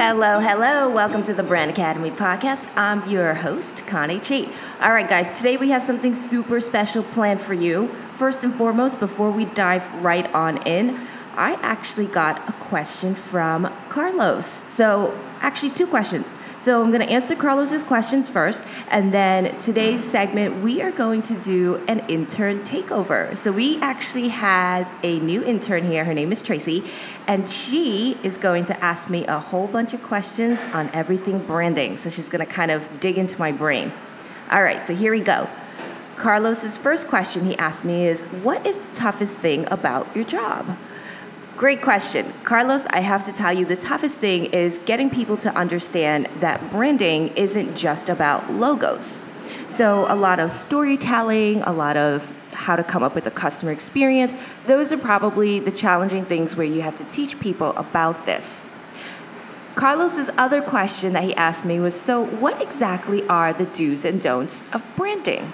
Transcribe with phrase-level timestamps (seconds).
[0.00, 0.88] Hello, hello.
[0.88, 2.70] Welcome to the Brand Academy podcast.
[2.76, 4.48] I'm your host, Connie Chi.
[4.80, 7.92] All right, guys, today we have something super special planned for you.
[8.14, 13.74] First and foremost, before we dive right on in, I actually got a question from
[13.88, 14.62] Carlos.
[14.68, 16.36] So, actually, two questions.
[16.60, 21.22] So, I'm going to answer Carlos's questions first, and then today's segment, we are going
[21.22, 23.38] to do an intern takeover.
[23.38, 26.04] So, we actually have a new intern here.
[26.04, 26.82] Her name is Tracy,
[27.28, 31.96] and she is going to ask me a whole bunch of questions on everything branding.
[31.96, 33.92] So, she's going to kind of dig into my brain.
[34.50, 35.48] All right, so here we go.
[36.16, 40.76] Carlos's first question he asked me is What is the toughest thing about your job?
[41.58, 42.32] Great question.
[42.44, 46.70] Carlos, I have to tell you, the toughest thing is getting people to understand that
[46.70, 49.22] branding isn't just about logos.
[49.66, 53.72] So, a lot of storytelling, a lot of how to come up with a customer
[53.72, 54.36] experience,
[54.68, 58.64] those are probably the challenging things where you have to teach people about this.
[59.74, 64.20] Carlos's other question that he asked me was so, what exactly are the do's and
[64.20, 65.52] don'ts of branding?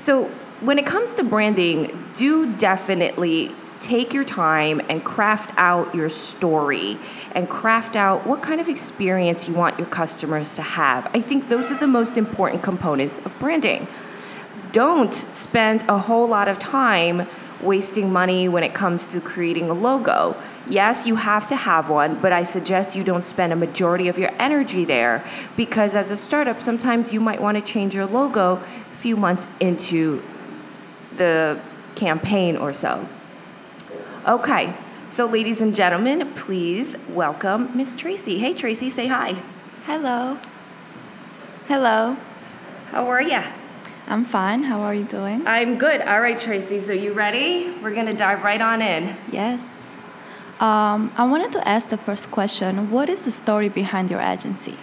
[0.00, 0.24] So,
[0.58, 6.98] when it comes to branding, do definitely take your time and craft out your story
[7.32, 11.10] and craft out what kind of experience you want your customers to have.
[11.14, 13.86] I think those are the most important components of branding.
[14.72, 17.26] Don't spend a whole lot of time
[17.62, 20.36] wasting money when it comes to creating a logo.
[20.68, 24.18] Yes, you have to have one, but I suggest you don't spend a majority of
[24.18, 25.24] your energy there
[25.56, 29.46] because as a startup, sometimes you might want to change your logo a few months
[29.60, 30.22] into
[31.14, 31.60] the
[31.94, 33.08] campaign or so.
[34.26, 34.74] Okay,
[35.08, 38.40] so ladies and gentlemen, please welcome Miss Tracy.
[38.40, 39.36] Hey, Tracy, say hi.
[39.84, 40.38] Hello.
[41.68, 42.16] Hello.
[42.90, 43.40] How are you?
[44.08, 44.64] I'm fine.
[44.64, 45.46] How are you doing?
[45.46, 46.00] I'm good.
[46.00, 46.80] All right, Tracy.
[46.80, 47.72] So you ready?
[47.80, 49.16] We're gonna dive right on in.
[49.30, 49.62] Yes.
[50.58, 52.90] Um, I wanted to ask the first question.
[52.90, 54.76] What is the story behind your agency?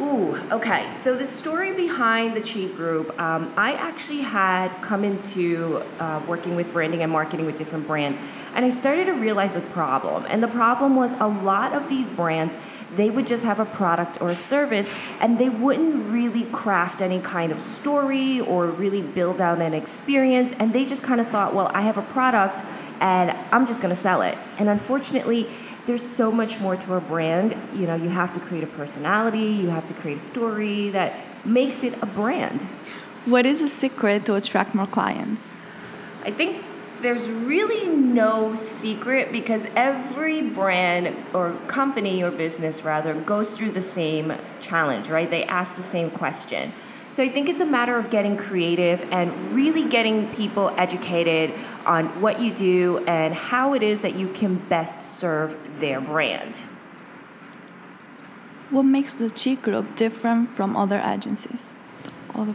[0.00, 0.90] Ooh, okay.
[0.90, 6.56] So the story behind the Chi Group, um, I actually had come into uh, working
[6.56, 8.18] with branding and marketing with different brands,
[8.54, 10.24] and I started to realize the problem.
[10.28, 12.56] And the problem was a lot of these brands,
[12.96, 17.20] they would just have a product or a service, and they wouldn't really craft any
[17.20, 20.54] kind of story or really build out an experience.
[20.58, 22.64] And they just kind of thought, well, I have a product,
[23.00, 24.38] and I'm just going to sell it.
[24.56, 25.50] And unfortunately,
[25.86, 27.56] there's so much more to a brand.
[27.74, 31.18] You know, you have to create a personality, you have to create a story that
[31.44, 32.62] makes it a brand.
[33.24, 35.50] What is the secret to attract more clients?
[36.24, 36.64] I think
[37.00, 43.82] there's really no secret because every brand or company or business rather goes through the
[43.82, 45.28] same challenge, right?
[45.28, 46.72] They ask the same question.
[47.12, 51.52] So I think it's a matter of getting creative and really getting people educated
[51.84, 56.56] on what you do and how it is that you can best serve their brand.
[58.70, 61.74] What makes the Chi Group different from other agencies?
[62.34, 62.54] Other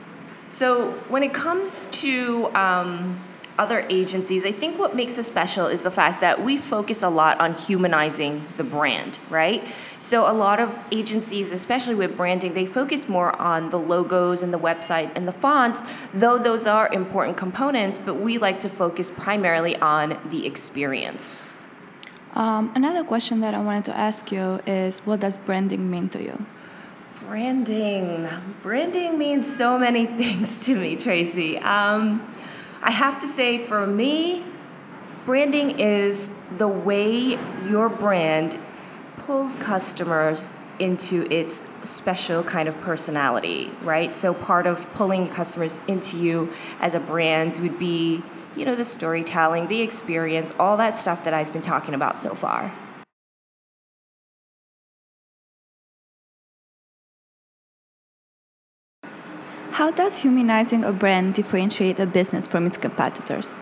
[0.50, 3.19] so when it comes to um,
[3.57, 7.09] other agencies, I think what makes us special is the fact that we focus a
[7.09, 9.63] lot on humanizing the brand, right?
[10.00, 14.53] So a lot of agencies, especially with branding, they focus more on the logos and
[14.53, 19.09] the website and the fonts, though those are important components, but we like to focus
[19.09, 21.56] primarily on the experience.
[22.34, 26.22] Um, another question that I wanted to ask you is what does branding mean to
[26.22, 26.45] you?
[27.22, 28.29] Branding.
[28.62, 31.57] Branding means so many things to me, Tracy.
[31.57, 32.22] Um,
[32.81, 34.45] I have to say, for me,
[35.25, 38.59] branding is the way your brand
[39.17, 44.15] pulls customers into its special kind of personality, right?
[44.15, 48.21] So part of pulling customers into you as a brand would be,
[48.55, 52.35] you know, the storytelling, the experience, all that stuff that I've been talking about so
[52.35, 52.73] far.
[59.77, 63.61] How does humanizing a brand differentiate a business from its competitors?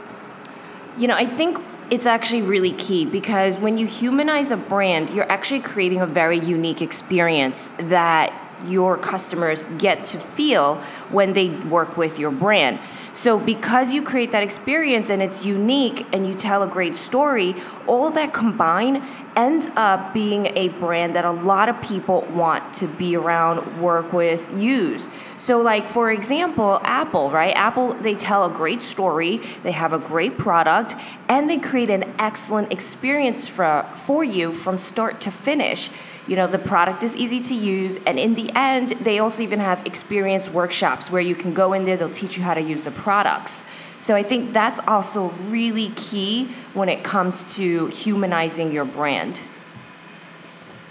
[0.97, 1.57] You know, I think
[1.91, 6.39] it's actually really key because when you humanize a brand, you're actually creating a very
[6.39, 8.31] unique experience that
[8.65, 10.75] your customers get to feel
[11.09, 12.79] when they work with your brand.
[13.13, 17.55] So, because you create that experience and it's unique and you tell a great story,
[17.87, 19.03] all that combined
[19.37, 24.11] ends up being a brand that a lot of people want to be around, work
[24.11, 25.09] with, use.
[25.37, 27.55] So, like for example, Apple, right?
[27.55, 30.95] Apple, they tell a great story, they have a great product,
[31.29, 35.89] and they create an excellent experience for, for you from start to finish.
[36.27, 39.59] You know, the product is easy to use, and in the end, they also even
[39.59, 42.83] have experience workshops where you can go in there, they'll teach you how to use
[42.83, 43.63] the products.
[43.99, 49.39] So I think that's also really key when it comes to humanizing your brand.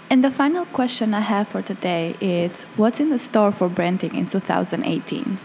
[0.09, 4.15] And the final question I have for today is what's in the store for branding
[4.15, 5.39] in 2018?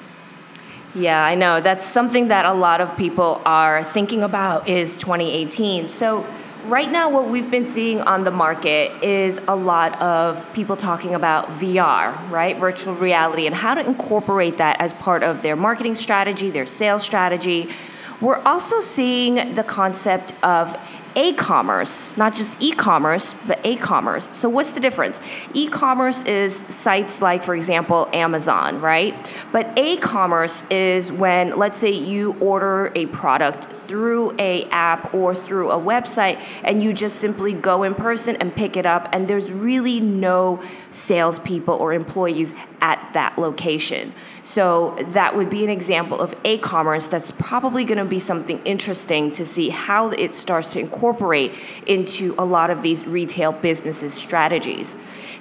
[0.95, 1.61] Yeah, I know.
[1.61, 5.89] That's something that a lot of people are thinking about is 2018.
[5.89, 6.27] So
[6.71, 11.17] right now what we've been seeing on the market is a lot of people talking
[11.17, 12.57] about VR, right?
[12.59, 17.03] Virtual reality and how to incorporate that as part of their marketing strategy, their sales
[17.03, 17.69] strategy.
[18.21, 20.77] We're also seeing the concept of
[21.17, 24.37] a commerce, not just e commerce, but a commerce.
[24.37, 25.21] So, what's the difference?
[25.55, 29.33] E commerce is sites like, for example, Amazon, right?
[29.53, 35.35] But a commerce is when, let's say, you order a product through a app or
[35.35, 39.29] through a website, and you just simply go in person and pick it up, and
[39.29, 44.15] there's really no salespeople or employees at that location.
[44.43, 48.61] So that would be an example of a commerce that's probably going to be something
[48.65, 51.55] interesting to see how it starts to incorporate
[51.87, 54.97] into a lot of these retail businesses strategies.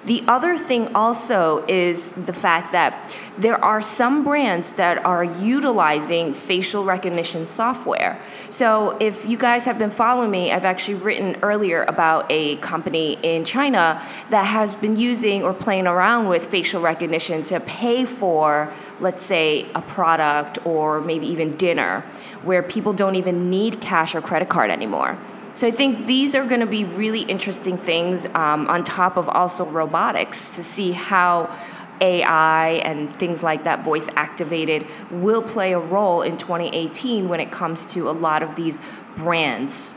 [0.06, 6.34] The other thing also is the fact that there are some brands that are utilizing
[6.34, 8.22] facial recognition software.
[8.50, 13.18] So, if you guys have been following me, I've actually written earlier about a company
[13.22, 18.74] in China that has been using or playing around with facial recognition to pay for,
[19.00, 22.02] let's say, a product or maybe even dinner,
[22.44, 25.18] where people don't even need cash or credit card anymore.
[25.54, 29.28] So I think these are going to be really interesting things um, on top of
[29.28, 31.56] also robotics to see how
[32.02, 37.52] AI and things like that, voice activated, will play a role in 2018 when it
[37.52, 38.80] comes to a lot of these
[39.16, 39.94] brands.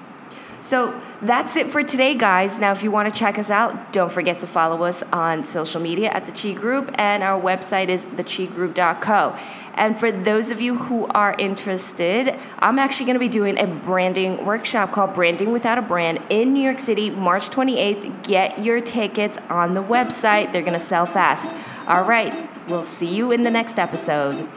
[0.63, 2.57] So that's it for today, guys.
[2.57, 5.81] Now, if you want to check us out, don't forget to follow us on social
[5.81, 9.37] media at the Chi Group, and our website is thechigroup.co.
[9.75, 13.67] And for those of you who are interested, I'm actually going to be doing a
[13.67, 18.23] branding workshop called Branding Without a Brand in New York City, March 28th.
[18.23, 21.53] Get your tickets on the website, they're going to sell fast.
[21.89, 22.33] All right,
[22.69, 24.49] we'll see you in the next episode.